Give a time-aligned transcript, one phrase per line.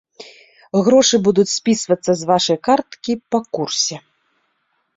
[0.87, 3.95] Грошы будуць спісвацца з вашай карткі па курсе.